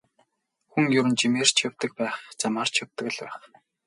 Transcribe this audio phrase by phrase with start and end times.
[0.71, 3.35] Хүн ер нь жимээр ч явдаг байх, замаар ч явдаг л байх.